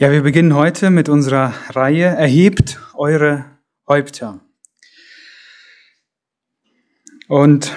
[0.00, 3.46] Ja, wir beginnen heute mit unserer Reihe Erhebt eure
[3.88, 4.38] Häupter.
[7.26, 7.76] Und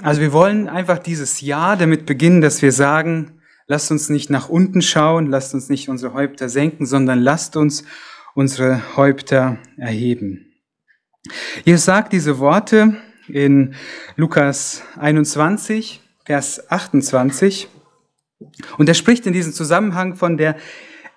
[0.00, 4.48] also wir wollen einfach dieses Jahr damit beginnen, dass wir sagen, lasst uns nicht nach
[4.48, 7.82] unten schauen, lasst uns nicht unsere Häupter senken, sondern lasst uns
[8.36, 10.52] unsere Häupter erheben.
[11.64, 12.96] Jesus sagt diese Worte
[13.26, 13.74] in
[14.14, 17.68] Lukas 21, Vers 28.
[18.78, 20.56] Und er spricht in diesem Zusammenhang von der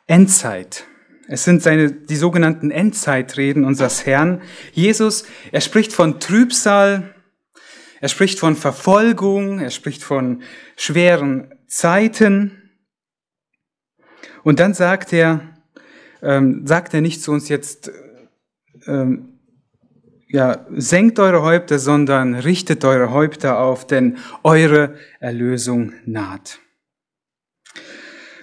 [0.08, 0.86] Endzeit.
[1.27, 4.41] Es sind seine, die sogenannten Endzeitreden unseres Herrn.
[4.73, 7.16] Jesus, er spricht von Trübsal,
[7.99, 10.44] er spricht von Verfolgung, er spricht von
[10.76, 12.72] schweren Zeiten.
[14.44, 15.41] Und dann sagt er,
[16.21, 17.91] ähm, sagt er nicht zu uns jetzt,
[18.85, 19.40] ähm,
[20.27, 26.60] ja, senkt eure Häupter, sondern richtet eure Häupter auf, denn eure Erlösung naht.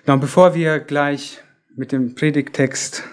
[0.05, 1.39] Genau, bevor wir gleich
[1.77, 3.05] mit dem Predigtext,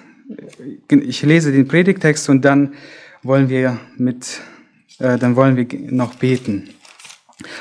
[0.89, 2.73] ich lese den Predigtext und dann
[3.21, 4.41] wollen wir mit,
[4.97, 6.71] äh, dann wollen wir noch beten.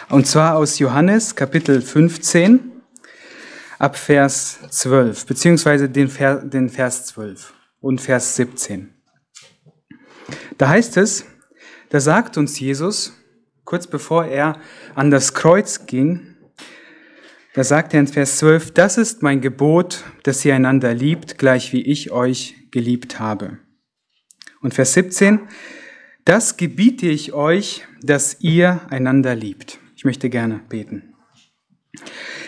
[0.08, 2.72] Und zwar aus Johannes Kapitel 15
[3.78, 8.94] ab Vers 12, beziehungsweise den, Vers, den Vers 12 und Vers 17.
[10.56, 11.26] Da heißt es,
[11.90, 13.12] da sagt uns Jesus,
[13.64, 14.58] kurz bevor er
[14.94, 16.27] an das Kreuz ging,
[17.58, 21.72] da sagt er in Vers 12, das ist mein Gebot, dass ihr einander liebt, gleich
[21.72, 23.58] wie ich euch geliebt habe.
[24.60, 25.40] Und Vers 17,
[26.24, 29.80] das gebiete ich euch, dass ihr einander liebt.
[29.96, 31.14] Ich möchte gerne beten.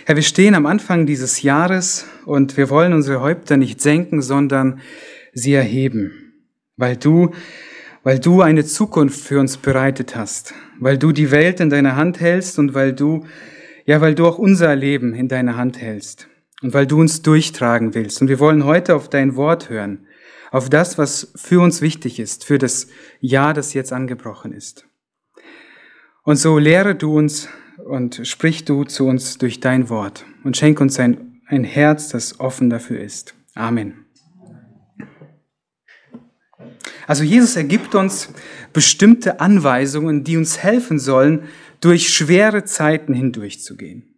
[0.05, 4.79] Herr, wir stehen am Anfang dieses Jahres und wir wollen unsere Häupter nicht senken, sondern
[5.33, 6.35] sie erheben,
[6.77, 7.33] weil du,
[8.05, 12.21] weil du eine Zukunft für uns bereitet hast, weil du die Welt in deiner Hand
[12.21, 13.27] hältst und weil du
[13.91, 16.29] ja, weil du auch unser Leben in deiner Hand hältst
[16.63, 18.23] und weil du uns durchtragen willst.
[18.23, 20.07] Und wir wollen heute auf dein Wort hören,
[20.53, 22.87] auf das, was für uns wichtig ist, für das
[23.19, 24.87] Jahr, das jetzt angebrochen ist.
[26.23, 27.49] Und so lehre du uns
[27.85, 32.39] und sprich du zu uns durch dein Wort und schenk uns ein, ein Herz, das
[32.39, 33.35] offen dafür ist.
[33.57, 34.07] Amen.
[37.09, 38.33] Also Jesus ergibt uns
[38.73, 41.49] bestimmte Anweisungen, die uns helfen sollen,
[41.81, 44.11] durch schwere Zeiten hindurchzugehen.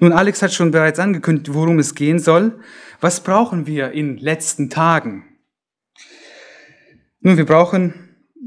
[0.00, 2.58] Nun, Alex hat schon bereits angekündigt, worum es gehen soll.
[3.00, 5.24] Was brauchen wir in letzten Tagen?
[7.20, 7.94] Nun, wir brauchen,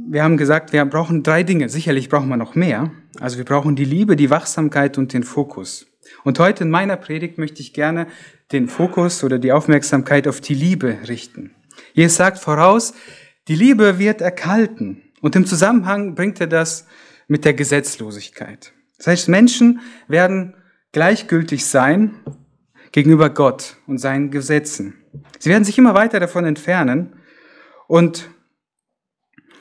[0.09, 1.69] wir haben gesagt, wir brauchen drei Dinge.
[1.69, 2.91] Sicherlich brauchen wir noch mehr.
[3.19, 5.88] Also wir brauchen die Liebe, die Wachsamkeit und den Fokus.
[6.23, 8.07] Und heute in meiner Predigt möchte ich gerne
[8.52, 11.56] den Fokus oder die Aufmerksamkeit auf die Liebe richten.
[11.94, 12.94] Jesus sagt voraus,
[13.47, 15.02] die Liebe wird erkalten.
[15.22, 16.88] Und im Zusammenhang bringt er das
[17.28, 18.74] mit der Gesetzlosigkeit.
[18.97, 20.56] Das heißt, Menschen werden
[20.91, 22.16] gleichgültig sein
[22.91, 24.94] gegenüber Gott und seinen Gesetzen.
[25.40, 27.14] Sie werden sich immer weiter davon entfernen
[27.88, 28.30] und,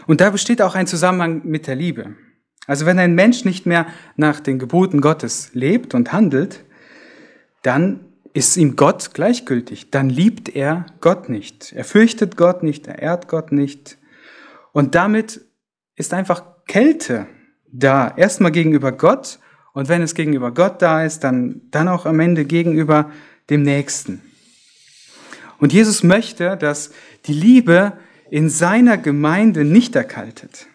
[0.07, 2.15] und da besteht auch ein Zusammenhang mit der Liebe.
[2.67, 3.87] Also wenn ein Mensch nicht mehr
[4.17, 6.65] nach den Geboten Gottes lebt und handelt,
[7.63, 9.91] dann ist ihm Gott gleichgültig.
[9.91, 11.73] Dann liebt er Gott nicht.
[11.73, 13.99] Er fürchtet Gott nicht, er ehrt Gott nicht.
[14.73, 15.41] Und damit
[15.95, 17.27] ist einfach Kälte
[17.75, 18.15] da.
[18.17, 19.39] Erstmal gegenüber Gott
[19.73, 23.11] und wenn es gegenüber Gott da ist, dann, dann auch am Ende gegenüber
[23.51, 24.23] dem Nächsten.
[25.59, 26.93] Und Jesus möchte, dass
[27.27, 27.99] die Liebe
[28.31, 30.67] in seiner Gemeinde nicht erkaltet.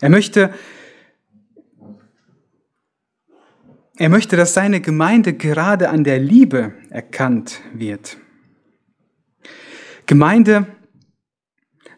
[0.00, 0.52] Er möchte,
[3.96, 8.16] er möchte, dass seine Gemeinde gerade an der Liebe erkannt wird.
[10.06, 10.66] Gemeinde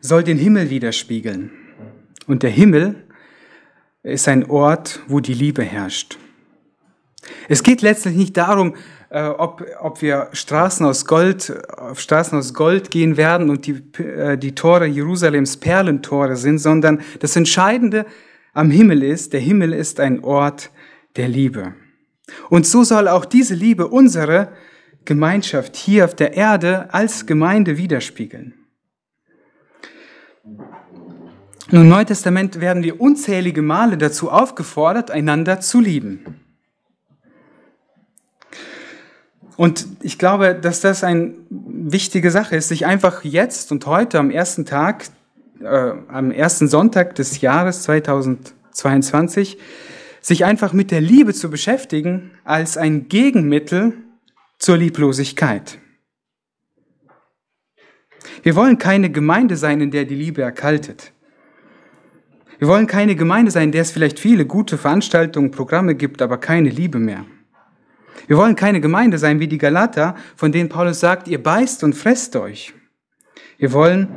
[0.01, 1.64] soll den Himmel widerspiegeln.
[2.27, 3.05] Und der Himmel
[4.03, 6.19] ist ein Ort, wo die Liebe herrscht.
[7.49, 8.75] Es geht letztlich nicht darum,
[9.11, 13.83] äh, ob, ob wir Straßen aus Gold, auf Straßen aus Gold gehen werden und die,
[14.03, 18.07] äh, die Tore Jerusalems Perlentore sind, sondern das Entscheidende
[18.53, 20.71] am Himmel ist, der Himmel ist ein Ort
[21.17, 21.75] der Liebe.
[22.51, 24.53] Und so soll auch diese Liebe unsere
[25.05, 28.55] Gemeinschaft hier auf der Erde als Gemeinde widerspiegeln.
[31.71, 36.45] Im Neuen Testament werden wir unzählige Male dazu aufgefordert, einander zu lieben.
[39.57, 44.31] Und ich glaube, dass das eine wichtige Sache ist, sich einfach jetzt und heute am
[44.31, 45.07] ersten Tag,
[45.61, 49.59] äh, am ersten Sonntag des Jahres 2022,
[50.21, 53.95] sich einfach mit der Liebe zu beschäftigen als ein Gegenmittel
[54.59, 55.79] zur Lieblosigkeit.
[58.43, 61.14] Wir wollen keine Gemeinde sein, in der die Liebe erkaltet.
[62.65, 66.39] Wir wollen keine Gemeinde sein, in der es vielleicht viele gute Veranstaltungen, Programme gibt, aber
[66.39, 67.27] keine Liebe mehr.
[68.27, 71.93] Wir wollen keine Gemeinde sein wie die Galater, von denen Paulus sagt, ihr beißt und
[71.93, 72.73] fresst euch.
[73.59, 74.09] Wir wollen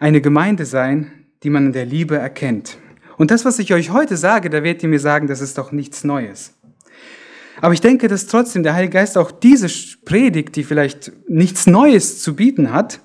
[0.00, 1.12] eine Gemeinde sein,
[1.42, 2.76] die man in der Liebe erkennt.
[3.16, 5.72] Und das, was ich euch heute sage, da werdet ihr mir sagen, das ist doch
[5.72, 6.52] nichts Neues.
[7.62, 9.68] Aber ich denke, dass trotzdem der Heilige Geist auch diese
[10.04, 13.00] Predigt, die vielleicht nichts Neues zu bieten hat,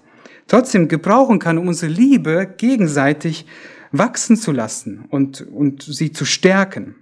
[0.47, 3.45] trotzdem gebrauchen kann, um unsere Liebe gegenseitig
[3.91, 6.95] wachsen zu lassen und, und sie zu stärken.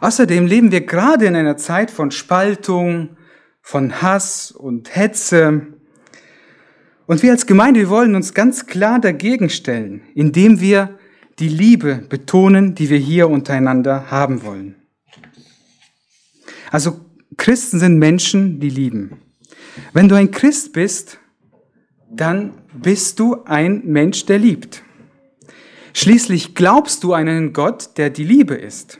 [0.00, 3.16] Außerdem leben wir gerade in einer Zeit von Spaltung,
[3.62, 5.66] von Hass und Hetze.
[7.06, 10.98] Und wir als Gemeinde, wir wollen uns ganz klar dagegen stellen, indem wir
[11.38, 14.76] die Liebe betonen, die wir hier untereinander haben wollen.
[16.70, 17.00] Also
[17.36, 19.20] Christen sind Menschen, die lieben.
[19.92, 21.18] Wenn du ein Christ bist,
[22.10, 24.82] dann bist du ein Mensch, der liebt.
[25.94, 28.98] Schließlich glaubst du einen Gott, der die Liebe ist.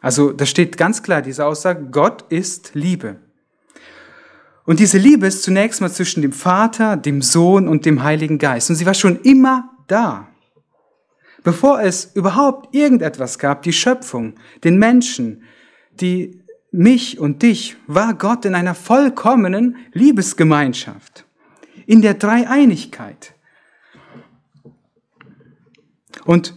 [0.00, 3.20] Also da steht ganz klar diese Aussage, Gott ist Liebe.
[4.64, 8.70] Und diese Liebe ist zunächst mal zwischen dem Vater, dem Sohn und dem Heiligen Geist.
[8.70, 10.28] Und sie war schon immer da.
[11.44, 14.34] Bevor es überhaupt irgendetwas gab, die Schöpfung,
[14.64, 15.44] den Menschen,
[16.00, 16.42] die
[16.72, 21.24] mich und dich, war Gott in einer vollkommenen Liebesgemeinschaft,
[21.86, 23.34] in der Dreieinigkeit.
[26.24, 26.54] Und,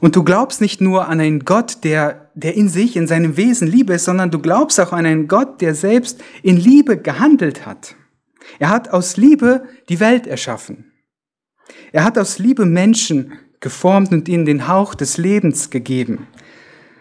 [0.00, 3.68] und du glaubst nicht nur an einen Gott, der, der in sich, in seinem Wesen
[3.68, 7.96] Liebe ist, sondern du glaubst auch an einen Gott, der selbst in Liebe gehandelt hat.
[8.58, 10.92] Er hat aus Liebe die Welt erschaffen.
[11.92, 16.26] Er hat aus Liebe Menschen geformt und ihnen den Hauch des Lebens gegeben.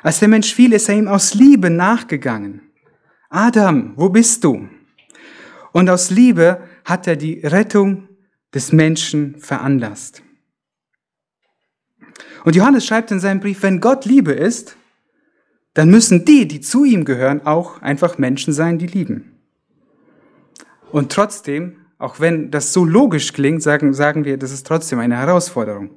[0.01, 2.61] Als der Mensch fiel, ist er ihm aus Liebe nachgegangen.
[3.29, 4.69] Adam, wo bist du?
[5.71, 8.07] Und aus Liebe hat er die Rettung
[8.53, 10.23] des Menschen veranlasst.
[12.45, 14.75] Und Johannes schreibt in seinem Brief, wenn Gott Liebe ist,
[15.73, 19.39] dann müssen die, die zu ihm gehören, auch einfach Menschen sein, die lieben.
[20.91, 25.15] Und trotzdem auch wenn das so logisch klingt, sagen, sagen wir, das ist trotzdem eine
[25.15, 25.91] Herausforderung.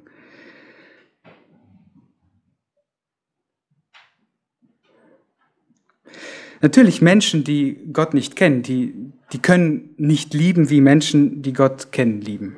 [6.61, 11.91] Natürlich Menschen, die Gott nicht kennen, die, die können nicht lieben, wie Menschen, die Gott
[11.91, 12.55] kennen, lieben.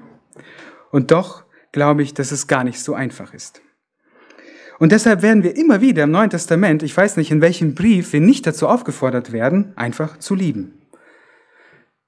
[0.92, 3.62] Und doch glaube ich, dass es gar nicht so einfach ist.
[4.80, 8.14] Und deshalb werden wir immer wieder im Neuen Testament, ich weiß nicht in welchem Brief,
[8.14, 10.82] wir nicht dazu aufgefordert werden, einfach zu lieben.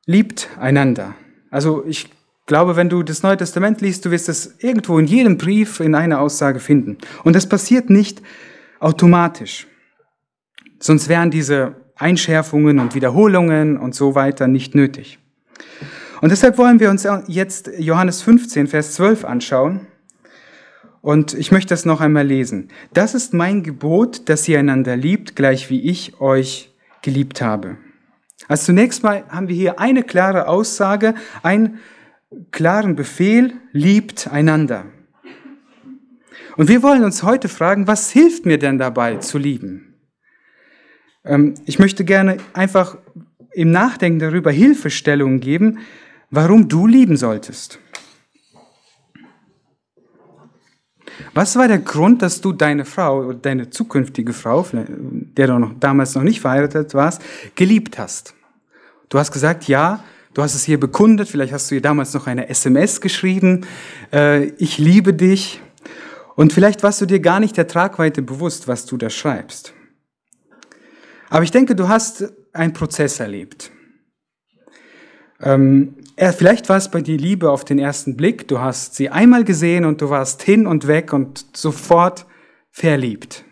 [0.05, 1.13] Liebt einander.
[1.49, 2.09] Also ich
[2.45, 5.95] glaube, wenn du das Neue Testament liest, du wirst es irgendwo in jedem Brief in
[5.95, 6.97] einer Aussage finden.
[7.23, 8.21] Und das passiert nicht
[8.79, 9.67] automatisch.
[10.79, 15.19] Sonst wären diese Einschärfungen und Wiederholungen und so weiter nicht nötig.
[16.21, 19.87] Und deshalb wollen wir uns jetzt Johannes 15, Vers 12 anschauen.
[21.01, 22.69] Und ich möchte das noch einmal lesen.
[22.93, 27.77] Das ist mein Gebot, dass ihr einander liebt, gleich wie ich euch geliebt habe.
[28.47, 31.79] Also zunächst mal haben wir hier eine klare Aussage, einen
[32.51, 34.85] klaren Befehl, liebt einander.
[36.55, 39.95] Und wir wollen uns heute fragen, was hilft mir denn dabei zu lieben?
[41.25, 42.97] Ähm, ich möchte gerne einfach
[43.53, 45.79] im Nachdenken darüber Hilfestellungen geben,
[46.31, 47.79] warum du lieben solltest.
[51.33, 56.15] Was war der Grund, dass du deine Frau deine zukünftige Frau, der du noch, damals
[56.15, 57.21] noch nicht verheiratet warst,
[57.55, 58.33] geliebt hast?
[59.09, 62.27] Du hast gesagt, ja, du hast es hier bekundet, vielleicht hast du ihr damals noch
[62.27, 63.65] eine SMS geschrieben,
[64.11, 65.61] äh, ich liebe dich.
[66.35, 69.73] Und vielleicht warst du dir gar nicht der Tragweite bewusst, was du da schreibst.
[71.29, 73.71] Aber ich denke, du hast einen Prozess erlebt.
[75.41, 78.47] Ähm, vielleicht war es bei dir Liebe auf den ersten Blick.
[78.47, 82.25] Du hast sie einmal gesehen und du warst hin und weg und sofort
[82.69, 83.43] verliebt.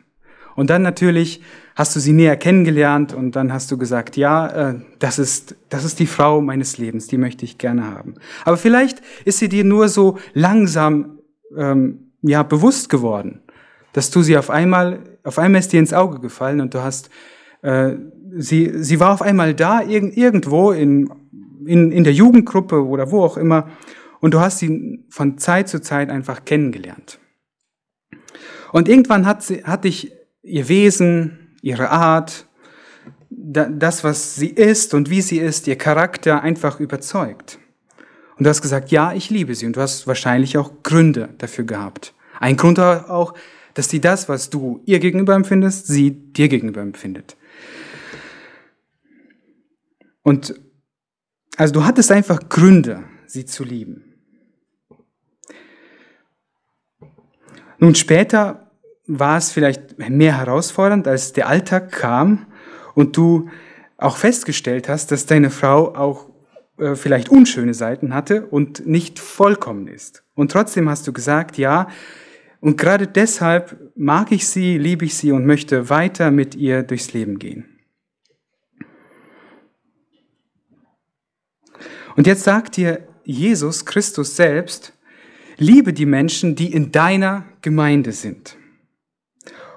[0.55, 1.41] Und dann natürlich
[1.79, 5.85] hast du sie näher kennengelernt und dann hast du gesagt, ja, äh, das ist, das
[5.85, 8.15] ist die Frau meines Lebens, die möchte ich gerne haben.
[8.43, 11.19] Aber vielleicht ist sie dir nur so langsam,
[11.55, 13.39] ähm, ja, bewusst geworden,
[13.93, 17.09] dass du sie auf einmal, auf einmal ist dir ins Auge gefallen und du hast,
[17.61, 17.93] äh,
[18.35, 21.09] sie, sie war auf einmal da, irg irgendwo in,
[21.65, 23.69] in, in der Jugendgruppe oder wo auch immer
[24.19, 27.19] und du hast sie von Zeit zu Zeit einfach kennengelernt.
[28.71, 30.11] Und irgendwann hat, sie, hat dich
[30.43, 32.45] ihr Wesen, ihre Art,
[33.29, 37.59] das, was sie ist und wie sie ist, ihr Charakter einfach überzeugt.
[38.37, 39.65] Und du hast gesagt, ja, ich liebe sie.
[39.65, 42.13] Und du hast wahrscheinlich auch Gründe dafür gehabt.
[42.39, 43.33] Ein Grund auch,
[43.73, 47.35] dass sie das, was du ihr gegenüber empfindest, sie dir gegenüber empfindet.
[50.23, 50.53] Und
[51.59, 54.15] also du hattest einfach Gründe, sie zu lieben.
[57.79, 58.71] Nun später
[59.07, 62.47] war es vielleicht mehr herausfordernd, als der Alltag kam
[62.95, 63.49] und du
[63.97, 66.29] auch festgestellt hast, dass deine Frau auch
[66.77, 70.23] äh, vielleicht unschöne Seiten hatte und nicht vollkommen ist.
[70.35, 71.89] Und trotzdem hast du gesagt, ja,
[72.61, 77.11] und gerade deshalb mag ich sie, liebe ich sie und möchte weiter mit ihr durchs
[77.11, 77.68] Leben gehen.
[82.19, 84.91] Und jetzt sagt dir Jesus Christus selbst,
[85.55, 88.57] liebe die Menschen, die in deiner Gemeinde sind.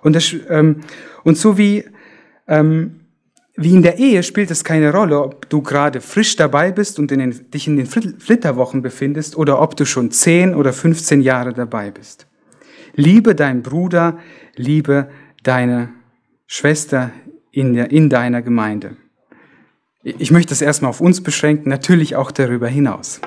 [0.02, 0.80] Und, das, ähm,
[1.22, 1.84] und so wie,
[2.49, 3.02] ähm,
[3.54, 7.12] wie in der Ehe spielt es keine Rolle, ob du gerade frisch dabei bist und
[7.12, 11.52] in den, dich in den Flitterwochen befindest oder ob du schon 10 oder 15 Jahre
[11.52, 12.26] dabei bist.
[12.96, 14.18] Liebe deinen Bruder,
[14.56, 15.08] liebe
[15.44, 15.90] deine
[16.49, 17.12] Schwester
[17.52, 18.96] in, der, in deiner Gemeinde.
[20.04, 23.21] Ich möchte das erstmal auf uns beschränken, natürlich auch darüber hinaus.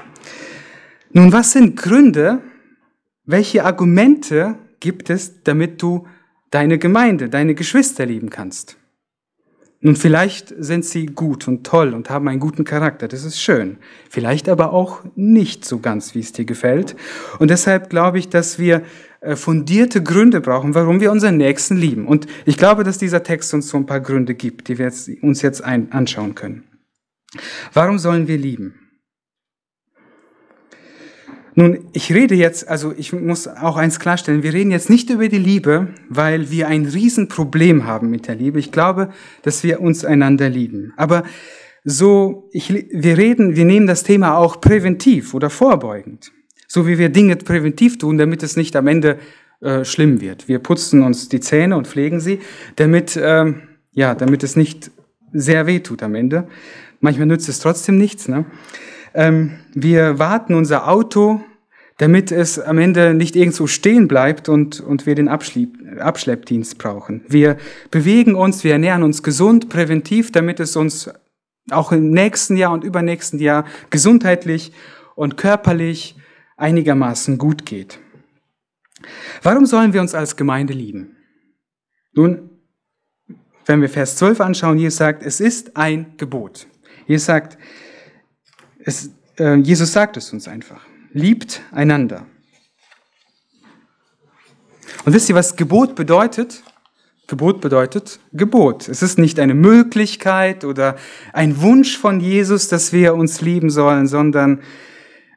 [1.12, 2.42] Nun, was sind Gründe,
[3.26, 6.08] welche Argumente gibt es, damit du
[6.52, 8.78] deine Gemeinde, deine Geschwister lieben kannst?
[9.86, 13.78] Nun, vielleicht sind sie gut und toll und haben einen guten Charakter, das ist schön.
[14.10, 16.96] Vielleicht aber auch nicht so ganz, wie es dir gefällt.
[17.38, 18.82] Und deshalb glaube ich, dass wir
[19.22, 22.08] äh, fundierte Gründe brauchen, warum wir unseren Nächsten lieben.
[22.08, 25.44] Und ich glaube, dass dieser Text uns so ein paar Gründe gibt, die wir uns
[25.44, 26.64] jetzt anschauen können.
[27.72, 28.85] Warum sollen wir lieben?
[31.58, 35.30] Nun, ich rede jetzt, also ich muss auch eins klarstellen, wir reden jetzt nicht über
[35.30, 38.60] die Liebe, weil wir ein Riesenproblem haben mit der Liebe.
[38.60, 39.10] Ich glaube,
[39.42, 40.94] dass wir uns einander lieben.
[40.98, 41.24] Aber
[41.86, 46.32] so, ich, wir reden, wir nehmen das Thema auch präventiv oder vorbeugend.
[46.68, 49.18] So wie wir Dinge präventiv tun, damit es nicht am Ende
[49.62, 50.50] äh, schlimm wird.
[50.50, 52.40] Wir putzen uns die Zähne und pflegen sie,
[52.76, 53.54] damit, äh,
[53.94, 54.92] ja, damit es nicht
[55.32, 56.50] sehr weh tut am Ende.
[57.00, 58.28] Manchmal nützt es trotzdem nichts.
[58.28, 58.46] Ne?
[59.16, 61.42] Ähm, wir warten unser Auto,
[61.98, 65.70] damit es am Ende nicht irgendwo stehen bleibt und, und wir den Abschlepp,
[66.00, 67.24] Abschleppdienst brauchen.
[67.30, 67.56] Wir
[67.90, 71.10] bewegen uns, wir ernähren uns gesund, präventiv, damit es uns
[71.72, 74.74] auch im nächsten Jahr und übernächsten Jahr gesundheitlich
[75.16, 76.18] und körperlich
[76.58, 78.00] einigermaßen gut geht.
[79.42, 81.16] Warum sollen wir uns als Gemeinde lieben?
[82.14, 82.50] Nun,
[83.66, 86.68] wenn wir Vers 12 anschauen, Jesus sagt, es ist ein Gebot.
[87.08, 87.58] Jesus sagt,
[88.86, 90.82] es, äh, Jesus sagt es uns einfach.
[91.12, 92.26] Liebt einander.
[95.06, 96.64] Und wisst ihr, was Gebot bedeutet?
[97.28, 98.88] Gebot bedeutet Gebot.
[98.88, 100.96] Es ist nicht eine Möglichkeit oder
[101.34, 104.62] ein Wunsch von Jesus, dass wir uns lieben sollen, sondern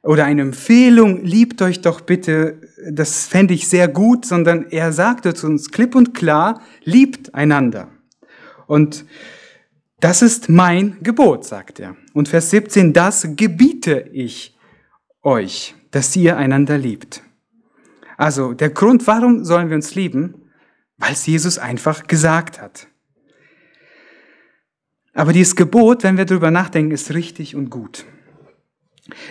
[0.02, 5.35] oder eine Empfehlung, liebt euch doch bitte, das fände ich sehr gut, sondern er sagte
[5.35, 7.88] zu uns klipp und klar, liebt einander.
[8.67, 9.05] Und
[10.00, 11.97] das ist mein Gebot, sagt er.
[12.12, 14.57] Und Vers 17, das gebiete ich
[15.23, 17.23] euch, dass ihr einander liebt.
[18.17, 20.50] Also der Grund, warum sollen wir uns lieben?
[20.99, 22.87] Weil es Jesus einfach gesagt hat.
[25.14, 28.05] Aber dieses Gebot, wenn wir darüber nachdenken, ist richtig und gut.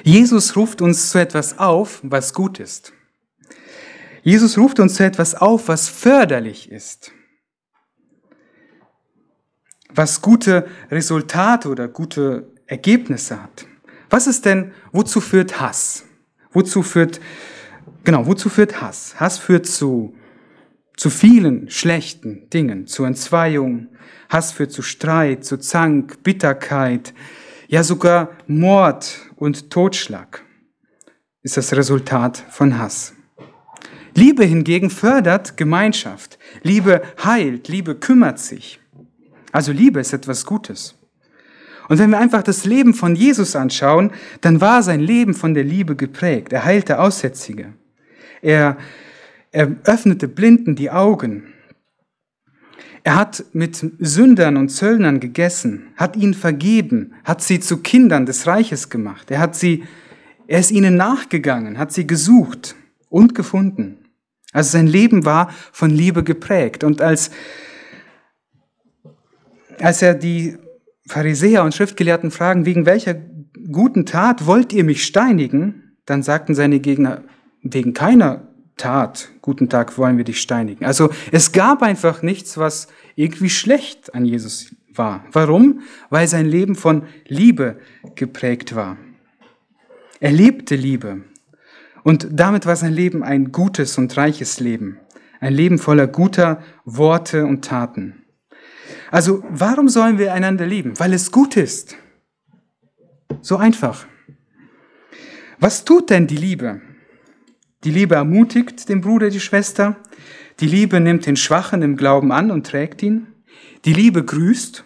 [0.03, 2.93] Jesus ruft uns zu etwas auf, was gut ist.
[4.24, 7.13] Jesus ruft uns zu etwas auf, was förderlich ist
[9.94, 13.65] was gute Resultate oder gute Ergebnisse hat.
[14.10, 16.06] Was ist denn, wozu führt Hass?
[16.51, 17.20] Wozu führt,
[18.03, 19.20] genau, wozu führt Hass?
[19.20, 20.15] Hass führt zu,
[20.96, 23.89] zu vielen schlechten Dingen, zu Entzweiung.
[24.29, 27.13] Hass führt zu Streit, zu Zank, Bitterkeit,
[27.67, 30.44] ja sogar Mord und Totschlag
[31.48, 33.13] ist das Resultat von Hass.
[34.13, 36.38] Liebe hingegen fördert Gemeinschaft.
[36.62, 38.82] Liebe heilt, Liebe kümmert sich.
[39.57, 40.93] Also Liebe ist etwas Gutes.
[41.89, 44.11] Und wenn wir einfach das Leben von Jesus anschauen,
[44.41, 46.53] dann war sein Leben von der Liebe geprägt.
[46.53, 47.73] Er heilte Aussätzige.
[48.43, 48.77] Er,
[49.51, 51.55] er öffnete Blinden die Augen.
[53.03, 58.45] Er hat mit Sündern und Zöllnern gegessen, hat ihnen vergeben, hat sie zu Kindern des
[58.45, 59.31] Reiches gemacht.
[59.31, 59.85] Er hat sie,
[60.45, 62.75] er ist ihnen nachgegangen, hat sie gesucht
[63.09, 64.05] und gefunden.
[64.53, 66.83] Also sein Leben war von Liebe geprägt.
[66.83, 67.31] Und als
[69.79, 70.57] als er die
[71.07, 73.15] Pharisäer und Schriftgelehrten fragen, wegen welcher
[73.72, 77.24] guten Tat wollt ihr mich steinigen, dann sagten seine Gegner,
[77.62, 80.86] wegen keiner Tat, guten Tag wollen wir dich steinigen.
[80.86, 85.25] Also es gab einfach nichts, was irgendwie schlecht an Jesus war.
[85.31, 85.81] Warum?
[86.10, 87.79] Weil sein Leben von Liebe
[88.15, 88.98] geprägt war.
[90.19, 91.24] Er lebte Liebe.
[92.03, 95.00] Und damit war sein Leben ein gutes und reiches Leben.
[95.39, 98.24] Ein Leben voller guter Worte und Taten.
[99.12, 101.00] Also warum sollen wir einander lieben?
[101.00, 101.96] Weil es gut ist.
[103.41, 104.06] So einfach.
[105.60, 106.82] Was tut denn die Liebe?
[107.84, 109.98] Die Liebe ermutigt den Bruder, die Schwester.
[110.60, 113.27] Die Liebe nimmt den Schwachen im Glauben an und trägt ihn.
[113.86, 114.84] Die Liebe grüßt.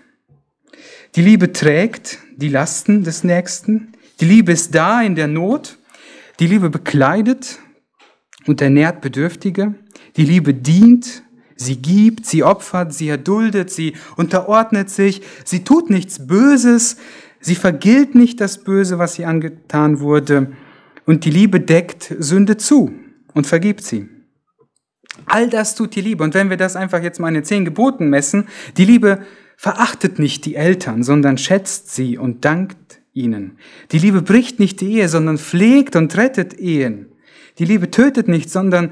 [1.16, 3.94] Die Liebe trägt die Lasten des Nächsten.
[4.20, 5.78] Die Liebe ist da in der Not.
[6.40, 7.60] Die Liebe bekleidet
[8.48, 9.76] und ernährt Bedürftige.
[10.18, 11.24] Die Liebe dient,
[11.62, 16.98] sie gibt, sie opfert, sie erduldet, sie unterordnet sich, sie tut nichts Böses,
[17.40, 20.52] sie vergilt nicht das Böse, was ihr angetan wurde.
[21.06, 22.92] Und die Liebe deckt Sünde zu
[23.34, 24.10] und vergibt sie.
[25.26, 26.24] All das tut die Liebe.
[26.24, 29.26] Und wenn wir das einfach jetzt mal in den zehn Geboten messen, die Liebe
[29.58, 33.58] verachtet nicht die Eltern, sondern schätzt sie und dankt ihnen.
[33.92, 37.08] Die Liebe bricht nicht die Ehe, sondern pflegt und rettet Ehen.
[37.60, 38.92] Die Liebe tötet nicht, sondern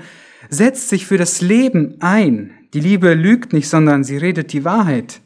[0.49, 2.51] setzt sich für das Leben ein.
[2.73, 5.21] Die Liebe lügt nicht, sondern sie redet die Wahrheit.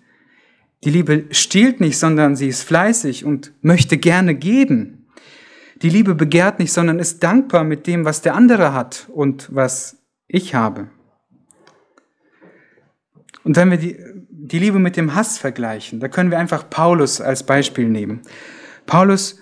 [0.83, 5.07] Die Liebe stiehlt nicht, sondern sie ist fleißig und möchte gerne geben.
[5.81, 9.97] Die Liebe begehrt nicht, sondern ist dankbar mit dem, was der andere hat und was
[10.27, 10.87] ich habe.
[13.43, 13.97] Und wenn wir die,
[14.29, 18.21] die Liebe mit dem Hass vergleichen, da können wir einfach Paulus als Beispiel nehmen.
[18.85, 19.39] Paulus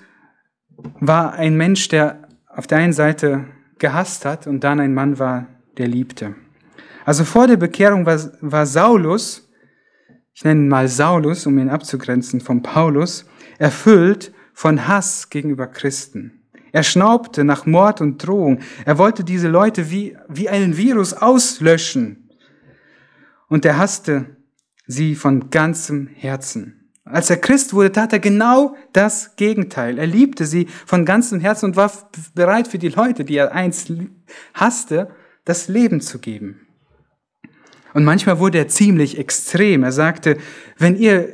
[1.00, 3.46] war ein Mensch, der auf der einen Seite
[3.78, 6.36] gehasst hat und dann ein Mann war, der liebte.
[7.06, 9.50] Also vor der Bekehrung war, war Saulus,
[10.34, 13.26] ich nenne ihn mal Saulus, um ihn abzugrenzen von Paulus,
[13.58, 16.42] erfüllt von Hass gegenüber Christen.
[16.72, 18.60] Er schnaubte nach Mord und Drohung.
[18.86, 22.30] Er wollte diese Leute wie, wie einen Virus auslöschen.
[23.48, 24.38] Und er hasste
[24.88, 26.90] sie von ganzem Herzen.
[27.04, 29.98] Als er Christ wurde, tat er genau das Gegenteil.
[29.98, 31.92] Er liebte sie von ganzem Herzen und war
[32.36, 33.92] bereit für die Leute, die er einst
[34.54, 35.10] hasste,
[35.44, 36.68] das Leben zu geben.
[37.94, 39.84] Und manchmal wurde er ziemlich extrem.
[39.84, 40.38] Er sagte,
[40.78, 41.30] wenn ihr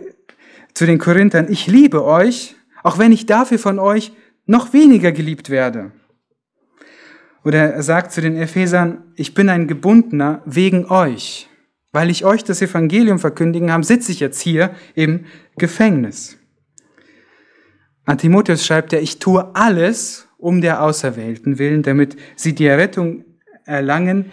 [0.74, 4.12] zu den Korinthern, ich liebe euch, auch wenn ich dafür von euch
[4.46, 5.92] noch weniger geliebt werde.
[7.44, 11.50] Oder er sagt zu den Ephesern, ich bin ein Gebundener wegen euch.
[11.92, 15.26] Weil ich euch das Evangelium verkündigen habe, sitze ich jetzt hier im
[15.58, 16.38] Gefängnis.
[18.06, 23.26] An Timotheus schreibt er, ich tue alles um der Auserwählten willen, damit sie die Errettung
[23.66, 24.32] erlangen,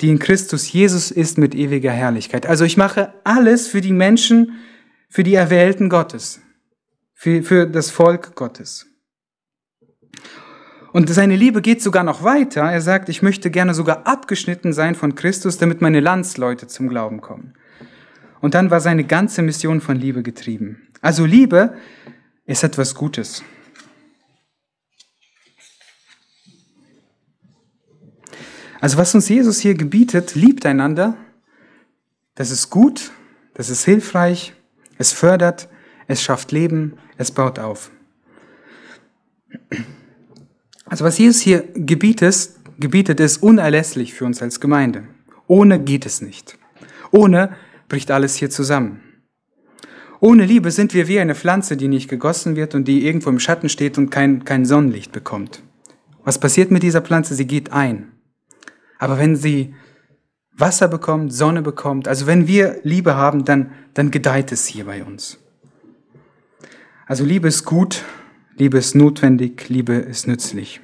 [0.00, 2.46] die in Christus Jesus ist mit ewiger Herrlichkeit.
[2.46, 4.58] Also ich mache alles für die Menschen,
[5.08, 6.40] für die Erwählten Gottes,
[7.14, 8.86] für, für das Volk Gottes.
[10.92, 12.62] Und seine Liebe geht sogar noch weiter.
[12.62, 17.20] Er sagt, ich möchte gerne sogar abgeschnitten sein von Christus, damit meine Landsleute zum Glauben
[17.20, 17.54] kommen.
[18.40, 20.88] Und dann war seine ganze Mission von Liebe getrieben.
[21.00, 21.74] Also Liebe
[22.46, 23.42] ist etwas Gutes.
[28.80, 31.16] Also was uns Jesus hier gebietet, liebt einander,
[32.34, 33.10] das ist gut,
[33.54, 34.54] das ist hilfreich,
[34.98, 35.68] es fördert,
[36.06, 37.90] es schafft Leben, es baut auf.
[40.84, 45.04] Also was Jesus hier gebietet, gebietet, ist unerlässlich für uns als Gemeinde.
[45.46, 46.56] Ohne geht es nicht.
[47.10, 47.56] Ohne
[47.88, 49.00] bricht alles hier zusammen.
[50.20, 53.38] Ohne Liebe sind wir wie eine Pflanze, die nicht gegossen wird und die irgendwo im
[53.38, 55.62] Schatten steht und kein, kein Sonnenlicht bekommt.
[56.24, 57.34] Was passiert mit dieser Pflanze?
[57.34, 58.12] Sie geht ein.
[58.98, 59.74] Aber wenn sie
[60.52, 65.04] Wasser bekommt, Sonne bekommt, also wenn wir Liebe haben, dann, dann gedeiht es hier bei
[65.04, 65.38] uns.
[67.06, 68.04] Also Liebe ist gut,
[68.56, 70.80] Liebe ist notwendig, Liebe ist nützlich.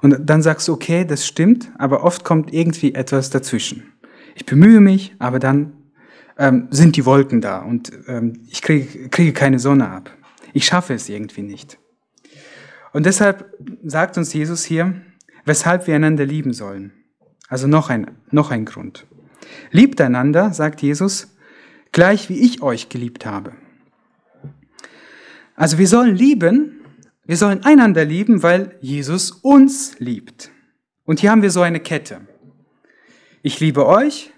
[0.00, 3.92] Und dann sagst du, okay, das stimmt, aber oft kommt irgendwie etwas dazwischen.
[4.34, 5.72] Ich bemühe mich, aber dann
[6.38, 10.10] ähm, sind die Wolken da und ähm, ich kriege, kriege keine Sonne ab.
[10.52, 11.78] Ich schaffe es irgendwie nicht.
[12.92, 13.52] Und deshalb
[13.84, 14.94] sagt uns Jesus hier,
[15.46, 16.92] weshalb wir einander lieben sollen.
[17.48, 19.06] Also noch ein, noch ein Grund.
[19.70, 21.36] Liebt einander, sagt Jesus,
[21.92, 23.52] gleich wie ich euch geliebt habe.
[25.54, 26.80] Also wir sollen lieben,
[27.24, 30.50] wir sollen einander lieben, weil Jesus uns liebt.
[31.04, 32.20] Und hier haben wir so eine Kette.
[33.42, 34.32] Ich liebe euch,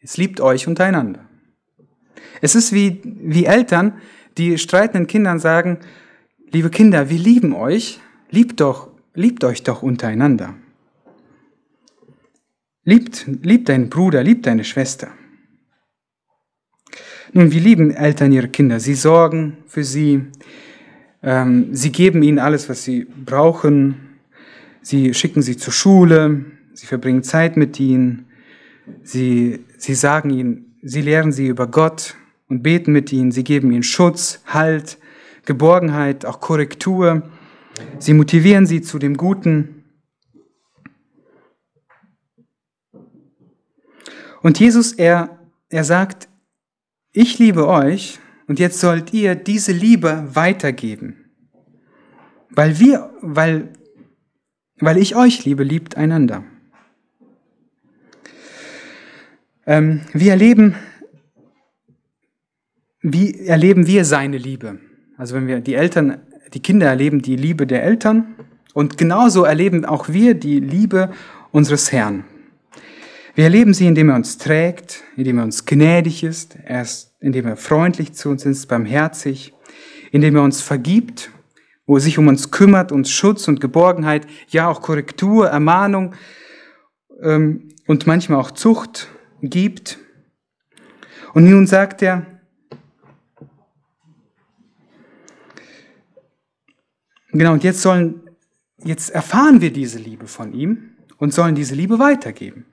[0.00, 1.28] es liebt euch untereinander.
[2.40, 4.00] Es ist wie, wie Eltern,
[4.38, 5.78] die streitenden Kindern sagen,
[6.50, 8.00] liebe Kinder, wir lieben euch,
[8.30, 10.54] liebt doch, liebt euch doch untereinander.
[12.84, 15.08] Liebt, liebt deinen Bruder, liebt deine Schwester.
[17.32, 18.78] Nun, wie lieben Eltern ihre Kinder?
[18.78, 20.22] Sie sorgen für sie,
[21.22, 23.96] ähm, sie geben ihnen alles, was sie brauchen,
[24.82, 28.26] sie schicken sie zur Schule, sie verbringen Zeit mit ihnen,
[29.02, 32.14] sie, sie sagen ihnen, sie lehren sie über Gott
[32.48, 34.98] und beten mit ihnen, sie geben ihnen Schutz, Halt,
[35.44, 37.22] Geborgenheit, auch Korrektur,
[37.98, 39.84] sie motivieren sie zu dem Guten.
[44.42, 46.28] Und Jesus, er, er sagt,
[47.12, 51.30] ich liebe euch und jetzt sollt ihr diese Liebe weitergeben.
[52.50, 53.72] Weil wir, weil,
[54.78, 56.44] weil ich euch liebe, liebt einander.
[59.66, 60.76] Ähm, wir erleben,
[63.00, 64.78] wie erleben wir seine Liebe?
[65.16, 66.22] Also wenn wir die Eltern,
[66.54, 68.34] die Kinder erleben die Liebe der Eltern
[68.74, 71.10] und genauso erleben auch wir die Liebe
[71.50, 72.24] unseres Herrn.
[73.34, 77.56] Wir erleben sie, indem er uns trägt, indem er uns gnädig ist, erst indem er
[77.56, 79.52] freundlich zu uns ist, barmherzig,
[80.10, 81.30] indem er uns vergibt,
[81.86, 86.14] wo er sich um uns kümmert, uns Schutz und Geborgenheit, ja auch Korrektur, Ermahnung
[87.22, 89.08] ähm, und manchmal auch Zucht
[89.42, 89.98] gibt.
[91.34, 92.26] Und nun sagt er,
[97.38, 98.20] genau, und jetzt sollen,
[98.84, 102.64] jetzt erfahren wir diese Liebe von ihm und sollen diese Liebe weitergeben.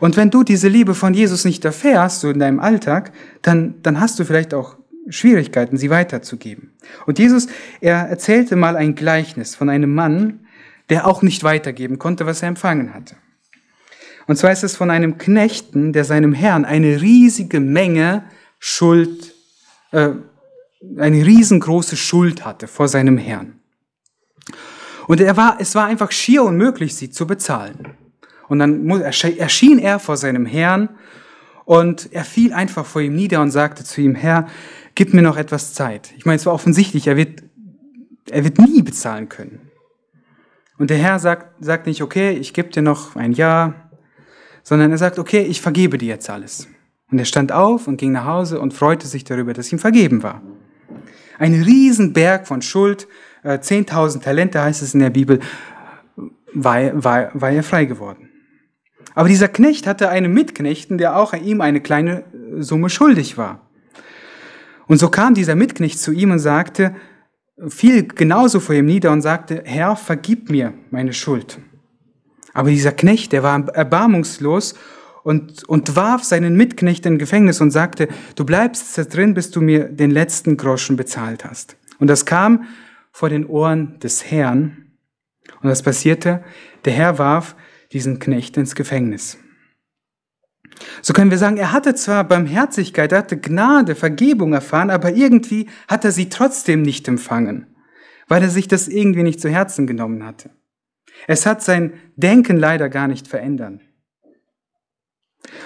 [0.00, 3.12] Und wenn du diese Liebe von Jesus nicht erfährst, so in deinem Alltag,
[3.42, 4.76] dann, dann hast du vielleicht auch
[5.08, 6.72] Schwierigkeiten, sie weiterzugeben.
[7.06, 7.46] Und Jesus,
[7.80, 10.40] er erzählte mal ein Gleichnis von einem Mann,
[10.88, 13.16] der auch nicht weitergeben konnte, was er empfangen hatte.
[14.26, 18.24] Und zwar ist es von einem Knechten, der seinem Herrn eine riesige Menge
[18.58, 19.34] Schuld,
[19.92, 20.10] äh,
[20.98, 23.60] eine riesengroße Schuld hatte vor seinem Herrn.
[25.06, 27.94] Und er war, es war einfach schier unmöglich, sie zu bezahlen.
[28.48, 30.90] Und dann erschien er vor seinem Herrn
[31.64, 34.48] und er fiel einfach vor ihm nieder und sagte zu ihm, Herr,
[34.94, 36.12] gib mir noch etwas Zeit.
[36.16, 37.42] Ich meine, es war offensichtlich, er wird,
[38.30, 39.70] er wird nie bezahlen können.
[40.78, 43.90] Und der Herr sagt, sagt nicht, okay, ich gebe dir noch ein Jahr,
[44.62, 46.68] sondern er sagt, okay, ich vergebe dir jetzt alles.
[47.10, 50.22] Und er stand auf und ging nach Hause und freute sich darüber, dass ihm vergeben
[50.22, 50.42] war.
[51.38, 53.08] Ein Riesenberg von Schuld,
[53.44, 55.40] 10.000 äh, Talente heißt es in der Bibel,
[56.52, 58.30] war, war, war er frei geworden.
[59.14, 62.24] Aber dieser Knecht hatte einen Mitknechten, der auch ihm eine kleine
[62.58, 63.70] Summe schuldig war.
[64.86, 66.94] Und so kam dieser Mitknecht zu ihm und sagte,
[67.68, 71.58] fiel genauso vor ihm nieder und sagte, Herr, vergib mir meine Schuld.
[72.52, 74.74] Aber dieser Knecht, der war erbarmungslos
[75.24, 79.60] und, und warf seinen Mitknecht in Gefängnis und sagte, du bleibst da drin, bis du
[79.60, 81.76] mir den letzten Groschen bezahlt hast.
[81.98, 82.66] Und das kam
[83.10, 84.92] vor den Ohren des Herrn.
[85.62, 86.44] Und was passierte?
[86.84, 87.56] Der Herr warf
[87.92, 89.38] diesen Knecht ins Gefängnis.
[91.00, 95.68] So können wir sagen, er hatte zwar Barmherzigkeit, er hatte Gnade, Vergebung erfahren, aber irgendwie
[95.88, 97.74] hat er sie trotzdem nicht empfangen,
[98.28, 100.50] weil er sich das irgendwie nicht zu Herzen genommen hatte.
[101.28, 103.80] Es hat sein Denken leider gar nicht verändern.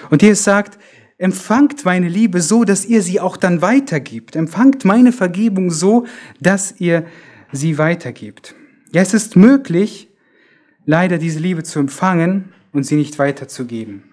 [0.09, 0.79] Und Jesus sagt,
[1.17, 4.35] empfangt meine Liebe so, dass ihr sie auch dann weitergibt.
[4.35, 6.05] Empfangt meine Vergebung so,
[6.39, 7.05] dass ihr
[7.51, 8.55] sie weitergibt.
[8.91, 10.09] Ja, es ist möglich,
[10.85, 14.03] leider diese Liebe zu empfangen und sie nicht weiterzugeben.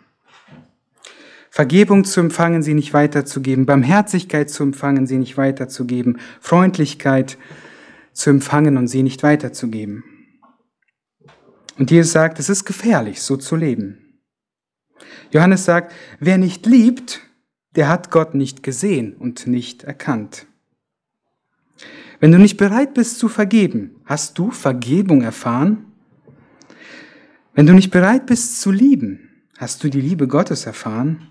[1.51, 7.39] Vergebung zu empfangen, sie nicht weiterzugeben, Barmherzigkeit zu empfangen, sie nicht weiterzugeben, Freundlichkeit
[8.13, 10.05] zu empfangen und sie nicht weiterzugeben.
[11.79, 14.06] Und Jesus sagt, es ist gefährlich, so zu leben.
[15.31, 17.21] Johannes sagt, wer nicht liebt,
[17.75, 20.47] der hat Gott nicht gesehen und nicht erkannt.
[22.21, 25.85] Wenn du nicht bereit bist zu vergeben, hast du Vergebung erfahren?
[27.55, 31.29] Wenn du nicht bereit bist zu lieben, hast du die Liebe Gottes erfahren?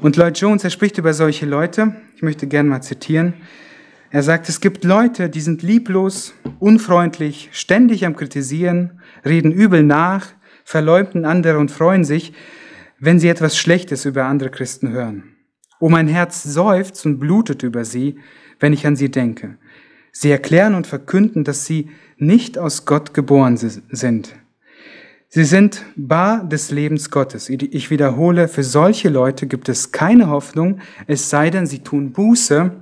[0.00, 3.34] Und Lloyd Jones, er spricht über solche Leute, ich möchte gerne mal zitieren,
[4.10, 10.28] er sagt, es gibt Leute, die sind lieblos, unfreundlich, ständig am Kritisieren, reden übel nach,
[10.68, 12.34] verleumden andere und freuen sich,
[12.98, 15.34] wenn sie etwas Schlechtes über andere Christen hören.
[15.80, 18.18] Oh, mein Herz seufzt und blutet über sie,
[18.60, 19.56] wenn ich an sie denke.
[20.12, 24.36] Sie erklären und verkünden, dass sie nicht aus Gott geboren sind.
[25.30, 27.48] Sie sind bar des Lebens Gottes.
[27.48, 32.72] Ich wiederhole, für solche Leute gibt es keine Hoffnung, es sei denn, sie tun Buße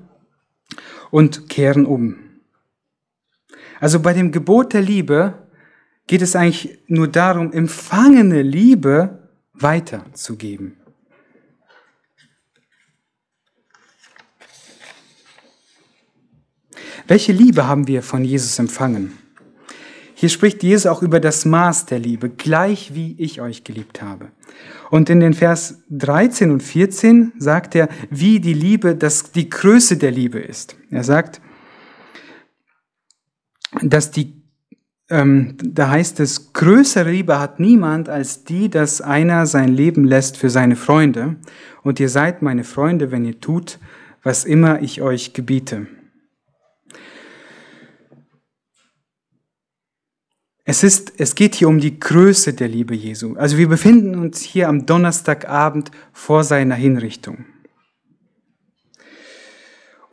[1.13, 2.17] und kehren um.
[3.79, 5.46] Also bei dem Gebot der Liebe
[6.07, 10.77] geht es eigentlich nur darum, empfangene Liebe weiterzugeben.
[17.09, 19.17] Welche Liebe haben wir von Jesus empfangen?
[20.15, 24.33] Hier spricht Jesus auch über das Maß der Liebe, gleich wie ich euch geliebt habe.
[24.91, 29.99] Und in den Vers 13 und 14 sagt er, wie die Liebe, dass die Größe
[29.99, 30.77] der Liebe ist.
[30.91, 31.41] Er sagt,
[33.83, 34.43] dass die,
[35.09, 40.37] ähm, da heißt es, größere Liebe hat niemand als die, dass einer sein Leben lässt
[40.37, 41.37] für seine Freunde.
[41.83, 43.79] Und ihr seid meine Freunde, wenn ihr tut,
[44.23, 45.87] was immer ich euch gebiete.
[50.65, 53.37] Es ist, es geht hier um die Größe der Liebe Jesu.
[53.37, 57.45] Also wir befinden uns hier am Donnerstagabend vor seiner Hinrichtung.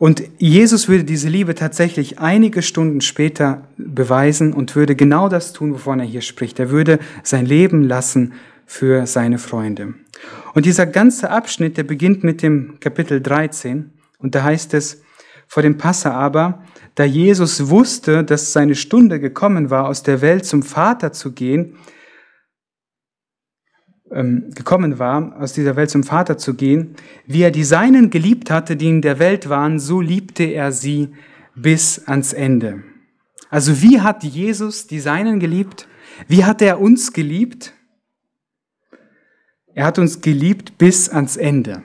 [0.04, 5.72] Und Jesus würde diese Liebe tatsächlich einige Stunden später beweisen und würde genau das tun,
[5.72, 6.60] wovon er hier spricht.
[6.60, 8.34] Er würde sein Leben lassen
[8.66, 9.94] für seine Freunde.
[10.52, 15.00] Und dieser ganze Abschnitt, der beginnt mit dem Kapitel 13 und da heißt es,
[15.46, 16.62] vor dem Passa aber,
[16.96, 21.76] da Jesus wusste, dass seine Stunde gekommen war, aus der Welt zum Vater zu gehen,
[24.10, 26.94] ähm, gekommen war, aus dieser Welt zum Vater zu gehen,
[27.26, 31.08] wie er die Seinen geliebt hatte, die in der Welt waren, so liebte er sie
[31.54, 32.82] bis ans Ende.
[33.50, 35.88] Also wie hat Jesus die Seinen geliebt?
[36.28, 37.72] Wie hat er uns geliebt?
[39.74, 41.82] Er hat uns geliebt bis ans Ende.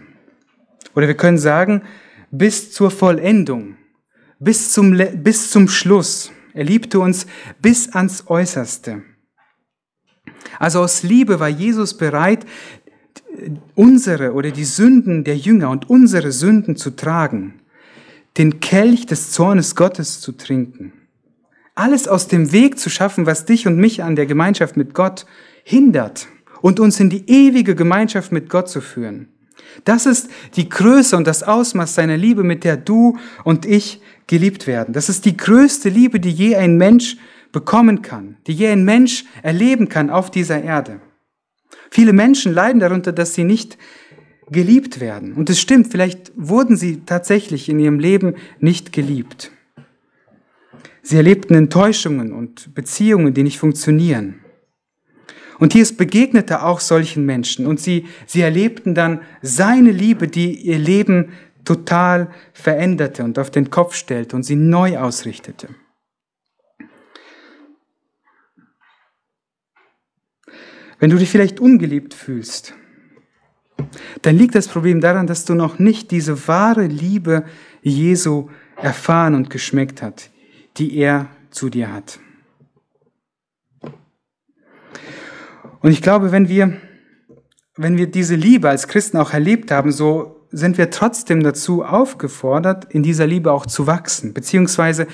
[0.95, 1.83] Oder wir können sagen,
[2.31, 3.77] bis zur Vollendung,
[4.39, 6.31] bis zum, bis zum Schluss.
[6.53, 7.25] Er liebte uns
[7.61, 9.03] bis ans Äußerste.
[10.57, 12.45] Also aus Liebe war Jesus bereit,
[13.75, 17.55] unsere oder die Sünden der Jünger und unsere Sünden zu tragen,
[18.37, 20.93] den Kelch des Zornes Gottes zu trinken,
[21.75, 25.25] alles aus dem Weg zu schaffen, was dich und mich an der Gemeinschaft mit Gott
[25.63, 26.27] hindert
[26.61, 29.29] und uns in die ewige Gemeinschaft mit Gott zu führen.
[29.85, 34.67] Das ist die Größe und das Ausmaß seiner Liebe, mit der du und ich geliebt
[34.67, 34.93] werden.
[34.93, 37.17] Das ist die größte Liebe, die je ein Mensch
[37.51, 41.01] bekommen kann, die je ein Mensch erleben kann auf dieser Erde.
[41.91, 43.77] Viele Menschen leiden darunter, dass sie nicht
[44.51, 45.33] geliebt werden.
[45.33, 49.51] Und es stimmt, vielleicht wurden sie tatsächlich in ihrem Leben nicht geliebt.
[51.01, 54.41] Sie erlebten Enttäuschungen und Beziehungen, die nicht funktionieren.
[55.59, 60.79] Und Jesus begegnete auch solchen Menschen und sie, sie erlebten dann seine Liebe, die ihr
[60.79, 61.33] Leben
[61.65, 65.67] total veränderte und auf den Kopf stellte und sie neu ausrichtete.
[70.99, 72.73] Wenn du dich vielleicht ungeliebt fühlst,
[74.21, 77.45] dann liegt das Problem daran, dass du noch nicht diese wahre Liebe
[77.81, 80.31] Jesu erfahren und geschmeckt hast,
[80.77, 82.19] die er zu dir hat.
[85.81, 86.77] Und ich glaube, wenn wir,
[87.77, 92.93] wenn wir diese Liebe als Christen auch erlebt haben, so sind wir trotzdem dazu aufgefordert,
[92.93, 95.07] in dieser Liebe auch zu wachsen, beziehungsweise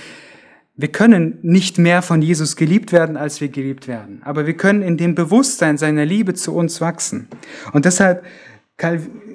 [0.78, 4.22] wir können nicht mehr von Jesus geliebt werden, als wir geliebt werden.
[4.26, 7.30] Aber wir können in dem Bewusstsein seiner Liebe zu uns wachsen.
[7.72, 8.26] Und deshalb,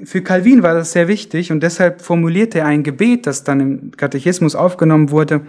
[0.05, 3.91] für Calvin war das sehr wichtig und deshalb formulierte er ein Gebet, das dann im
[3.93, 5.41] Katechismus aufgenommen wurde.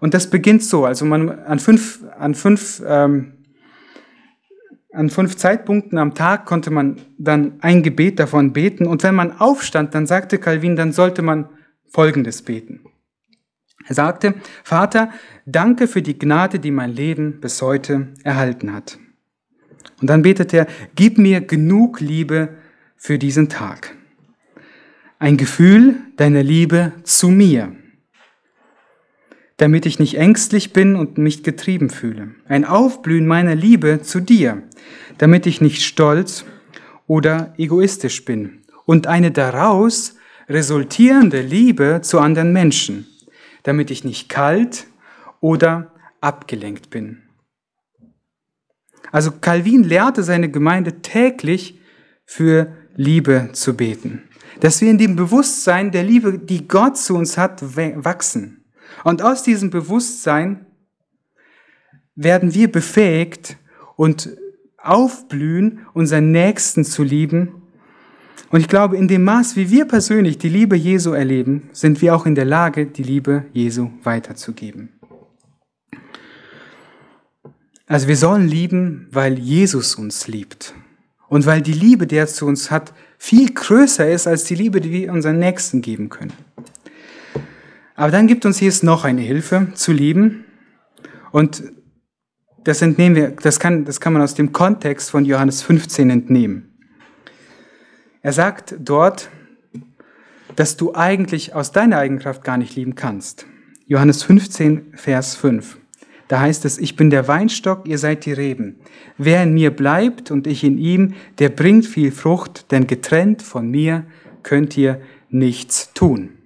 [0.00, 3.34] Und das beginnt so, also man an fünf, an fünf, ähm,
[4.92, 8.86] an fünf Zeitpunkten am Tag konnte man dann ein Gebet davon beten.
[8.86, 11.50] Und wenn man aufstand, dann sagte Calvin, dann sollte man
[11.86, 12.80] Folgendes beten.
[13.88, 15.10] Er sagte, Vater,
[15.46, 18.98] danke für die Gnade, die mein Leben bis heute erhalten hat.
[20.00, 22.50] Und dann betete er, gib mir genug Liebe
[22.96, 23.96] für diesen Tag.
[25.18, 27.72] Ein Gefühl deiner Liebe zu mir,
[29.56, 32.34] damit ich nicht ängstlich bin und mich getrieben fühle.
[32.46, 34.62] Ein Aufblühen meiner Liebe zu dir,
[35.16, 36.44] damit ich nicht stolz
[37.06, 38.60] oder egoistisch bin.
[38.84, 40.14] Und eine daraus
[40.48, 43.06] resultierende Liebe zu anderen Menschen
[43.62, 44.86] damit ich nicht kalt
[45.40, 47.22] oder abgelenkt bin.
[49.10, 51.80] Also Calvin lehrte seine Gemeinde täglich
[52.24, 54.24] für Liebe zu beten.
[54.60, 58.64] Dass wir in dem Bewusstsein der Liebe, die Gott zu uns hat, wachsen.
[59.04, 60.66] Und aus diesem Bewusstsein
[62.14, 63.56] werden wir befähigt
[63.96, 64.36] und
[64.76, 67.57] aufblühen, unseren Nächsten zu lieben
[68.50, 72.14] und ich glaube, in dem Maß, wie wir persönlich die Liebe Jesu erleben, sind wir
[72.14, 74.90] auch in der Lage, die Liebe Jesu weiterzugeben.
[77.86, 80.74] Also wir sollen lieben, weil Jesus uns liebt.
[81.28, 84.80] Und weil die Liebe, die er zu uns hat, viel größer ist als die Liebe,
[84.80, 86.32] die wir unseren Nächsten geben können.
[87.94, 90.44] Aber dann gibt uns Jesus noch eine Hilfe zu lieben.
[91.32, 91.64] Und
[92.64, 96.67] das entnehmen wir, das kann, das kann man aus dem Kontext von Johannes 15 entnehmen.
[98.22, 99.30] Er sagt dort,
[100.56, 103.46] dass du eigentlich aus deiner Eigenkraft gar nicht lieben kannst.
[103.86, 105.78] Johannes 15, Vers 5.
[106.26, 108.80] Da heißt es, ich bin der Weinstock, ihr seid die Reben.
[109.16, 113.70] Wer in mir bleibt und ich in ihm, der bringt viel Frucht, denn getrennt von
[113.70, 114.04] mir
[114.42, 115.00] könnt ihr
[115.30, 116.38] nichts tun.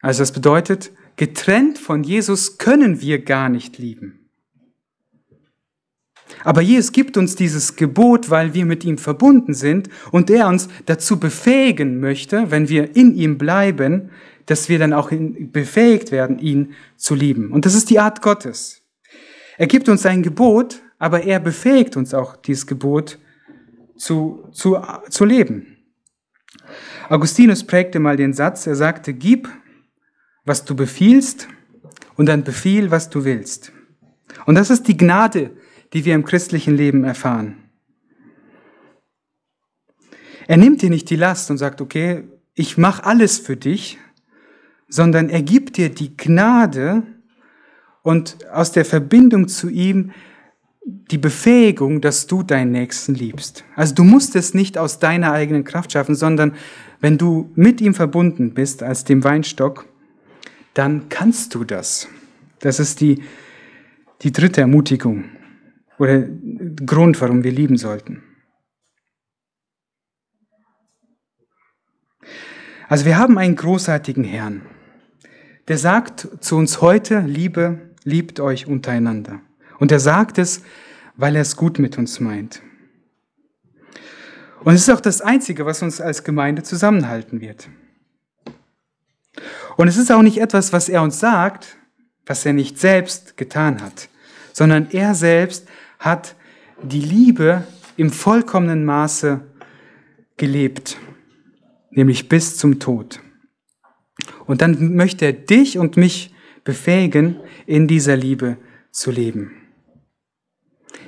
[0.00, 4.19] Also das bedeutet, getrennt von Jesus können wir gar nicht lieben.
[6.44, 10.68] Aber Jesus gibt uns dieses Gebot, weil wir mit ihm verbunden sind und er uns
[10.86, 14.10] dazu befähigen möchte, wenn wir in ihm bleiben,
[14.46, 17.52] dass wir dann auch befähigt werden, ihn zu lieben.
[17.52, 18.82] Und das ist die Art Gottes.
[19.58, 23.18] Er gibt uns ein Gebot, aber er befähigt uns auch, dieses Gebot
[23.96, 25.76] zu, zu, zu leben.
[27.08, 29.48] Augustinus prägte mal den Satz, er sagte, gib,
[30.44, 31.48] was du befiehlst,
[32.20, 33.72] und dann befiehl, was du willst.
[34.44, 35.52] Und das ist die Gnade,
[35.92, 37.56] die wir im christlichen Leben erfahren.
[40.46, 42.24] Er nimmt dir nicht die Last und sagt, okay,
[42.54, 43.98] ich mache alles für dich,
[44.88, 47.04] sondern er gibt dir die Gnade
[48.02, 50.10] und aus der Verbindung zu ihm
[50.84, 53.64] die Befähigung, dass du deinen Nächsten liebst.
[53.76, 56.54] Also du musst es nicht aus deiner eigenen Kraft schaffen, sondern
[57.00, 59.86] wenn du mit ihm verbunden bist als dem Weinstock,
[60.74, 62.08] dann kannst du das.
[62.60, 63.22] Das ist die,
[64.22, 65.24] die dritte Ermutigung
[66.00, 66.26] oder
[66.86, 68.22] Grund, warum wir lieben sollten.
[72.88, 74.62] Also wir haben einen großartigen Herrn,
[75.68, 79.42] der sagt zu uns heute, Liebe, liebt euch untereinander.
[79.78, 80.62] Und er sagt es,
[81.16, 82.62] weil er es gut mit uns meint.
[84.64, 87.68] Und es ist auch das Einzige, was uns als Gemeinde zusammenhalten wird.
[89.76, 91.76] Und es ist auch nicht etwas, was er uns sagt,
[92.24, 94.08] was er nicht selbst getan hat,
[94.54, 95.68] sondern er selbst
[96.00, 96.34] hat
[96.82, 97.64] die Liebe
[97.96, 99.40] im vollkommenen Maße
[100.36, 100.96] gelebt,
[101.90, 103.20] nämlich bis zum Tod.
[104.46, 106.34] Und dann möchte er dich und mich
[106.64, 107.36] befähigen,
[107.66, 108.56] in dieser Liebe
[108.90, 109.52] zu leben.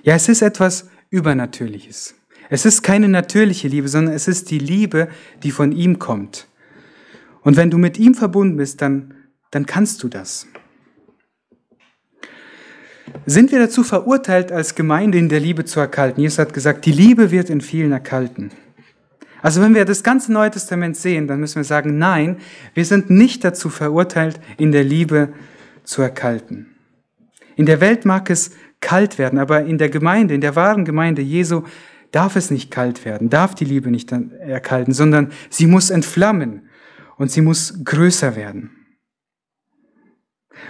[0.03, 2.15] Ja, es ist etwas Übernatürliches.
[2.51, 5.09] Es ist keine natürliche Liebe, sondern es ist die Liebe,
[5.43, 6.47] die von ihm kommt.
[7.43, 9.15] Und wenn du mit ihm verbunden bist, dann,
[9.51, 10.47] dann kannst du das.
[13.27, 16.23] Sind wir dazu verurteilt, als Gemeinde in der Liebe zu erkalten?
[16.23, 18.51] Jesus hat gesagt, die Liebe wird in vielen erkalten.
[19.43, 22.39] Also wenn wir das ganze Neue Testament sehen, dann müssen wir sagen, nein,
[22.75, 25.33] wir sind nicht dazu verurteilt, in der Liebe
[25.85, 26.75] zu erkalten.
[27.57, 31.23] In der Welt mag es kalt werden, aber in der Gemeinde, in der wahren Gemeinde
[31.23, 31.63] Jesu,
[32.13, 36.69] darf es nicht kalt werden, darf die Liebe nicht erkalten, sondern sie muss entflammen
[37.17, 38.71] und sie muss größer werden.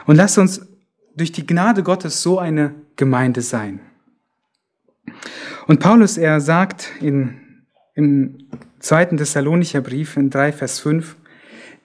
[0.07, 0.72] Und lasst uns
[1.17, 3.81] durch die Gnade Gottes so eine Gemeinde sein.
[5.67, 8.49] Und Paulus, er sagt in, im
[8.79, 11.17] zweiten Thessalonicher Brief in 3, Vers 5,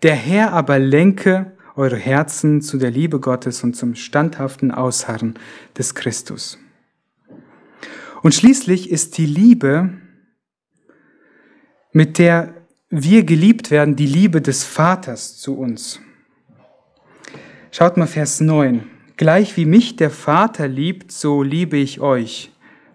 [0.04, 5.36] der Herr aber lenke eure Herzen zu der Liebe Gottes und zum standhaften Ausharren
[5.78, 6.58] des Christus.
[8.24, 9.94] Und schließlich ist die Liebe,
[11.92, 12.56] mit der
[12.90, 16.00] wir geliebt werden, die Liebe des Vaters zu uns.
[17.72, 18.97] Schaut mal Vers 9.
[19.18, 22.52] Gleich wie mich der Vater liebt, so liebe ich euch.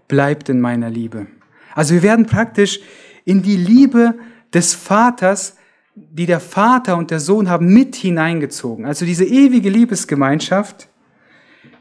[0.07, 1.27] Bleibt in meiner Liebe.
[1.75, 2.81] Also wir werden praktisch
[3.25, 4.15] in die Liebe
[4.55, 5.57] des Vaters,
[5.95, 8.85] die der Vater und der Sohn haben, mit hineingezogen.
[8.85, 10.89] Also diese ewige Liebesgemeinschaft,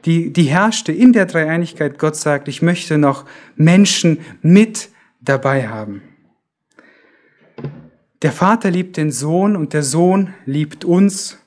[0.05, 1.99] die, die herrschte in der Dreieinigkeit.
[1.99, 3.25] Gott sagt, ich möchte noch
[3.55, 4.89] Menschen mit
[5.21, 6.01] dabei haben.
[8.23, 11.40] Der Vater liebt den Sohn und der Sohn liebt uns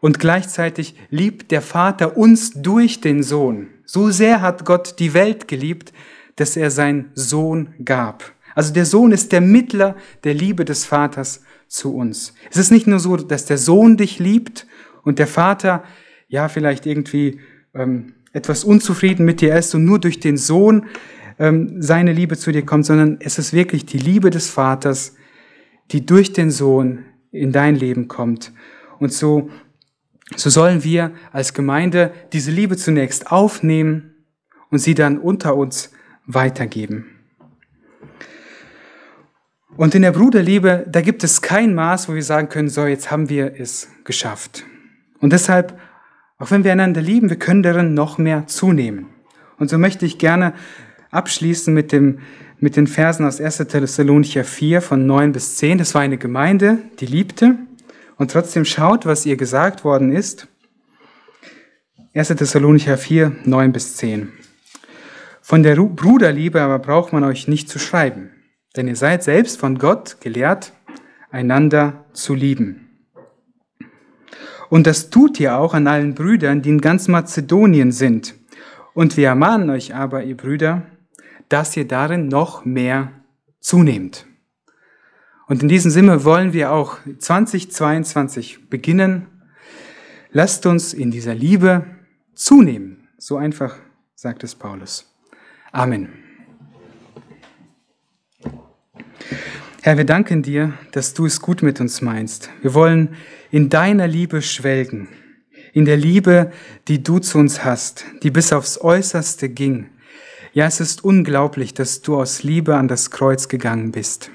[0.00, 3.68] und gleichzeitig liebt der Vater uns durch den Sohn.
[3.84, 5.92] So sehr hat Gott die Welt geliebt,
[6.36, 8.32] dass er seinen Sohn gab.
[8.54, 12.34] Also der Sohn ist der Mittler der Liebe des Vaters zu uns.
[12.50, 14.66] Es ist nicht nur so, dass der Sohn dich liebt
[15.02, 15.84] und der Vater
[16.28, 17.40] ja vielleicht irgendwie
[17.74, 20.86] ähm, etwas unzufrieden mit dir ist und nur durch den Sohn
[21.38, 25.14] ähm, seine Liebe zu dir kommt, sondern es ist wirklich die Liebe des Vaters,
[25.90, 28.52] die durch den Sohn in dein Leben kommt.
[28.98, 29.50] Und so
[30.36, 34.14] so sollen wir als Gemeinde diese Liebe zunächst aufnehmen
[34.70, 35.92] und sie dann unter uns
[36.26, 37.06] weitergeben.
[39.76, 43.10] Und in der Bruderliebe, da gibt es kein Maß, wo wir sagen können, so, jetzt
[43.10, 44.64] haben wir es geschafft.
[45.20, 45.78] Und deshalb,
[46.38, 49.06] auch wenn wir einander lieben, wir können darin noch mehr zunehmen.
[49.58, 50.54] Und so möchte ich gerne
[51.10, 52.20] abschließen mit, dem,
[52.58, 53.58] mit den Versen aus 1.
[53.58, 55.78] Thessalonicher 4 von 9 bis 10.
[55.78, 57.56] Das war eine Gemeinde, die liebte
[58.20, 60.46] und trotzdem schaut, was ihr gesagt worden ist.
[62.12, 62.28] 1.
[62.28, 64.30] Thessalonicher 4, 9 bis 10.
[65.40, 68.30] Von der Bruderliebe aber braucht man euch nicht zu schreiben,
[68.76, 70.74] denn ihr seid selbst von Gott gelehrt,
[71.30, 72.90] einander zu lieben.
[74.68, 78.34] Und das tut ihr auch an allen Brüdern, die in ganz Mazedonien sind.
[78.92, 80.82] Und wir ermahnen euch aber, ihr Brüder,
[81.48, 83.12] dass ihr darin noch mehr
[83.60, 84.26] zunehmt.
[85.50, 89.26] Und in diesem Sinne wollen wir auch 2022 beginnen.
[90.30, 91.86] Lasst uns in dieser Liebe
[92.36, 93.08] zunehmen.
[93.18, 93.74] So einfach
[94.14, 95.12] sagt es Paulus.
[95.72, 96.10] Amen.
[99.82, 102.48] Herr, wir danken dir, dass du es gut mit uns meinst.
[102.62, 103.16] Wir wollen
[103.50, 105.08] in deiner Liebe schwelgen,
[105.72, 106.52] in der Liebe,
[106.86, 109.88] die du zu uns hast, die bis aufs Äußerste ging.
[110.52, 114.30] Ja, es ist unglaublich, dass du aus Liebe an das Kreuz gegangen bist.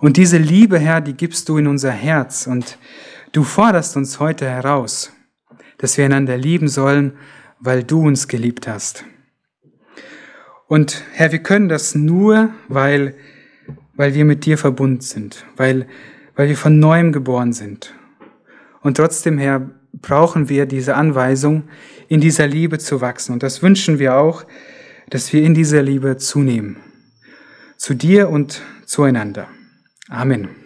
[0.00, 2.78] Und diese Liebe, Herr, die gibst du in unser Herz und
[3.32, 5.12] du forderst uns heute heraus,
[5.78, 7.14] dass wir einander lieben sollen,
[7.58, 9.04] weil du uns geliebt hast.
[10.68, 13.14] Und Herr, wir können das nur, weil,
[13.94, 15.88] weil wir mit dir verbunden sind, weil,
[16.36, 17.94] weil wir von neuem geboren sind.
[18.82, 21.64] Und trotzdem, Herr, brauchen wir diese Anweisung,
[22.06, 23.32] in dieser Liebe zu wachsen.
[23.32, 24.44] Und das wünschen wir auch,
[25.10, 26.76] dass wir in dieser Liebe zunehmen.
[27.76, 29.48] Zu dir und zueinander.
[30.10, 30.57] Amen.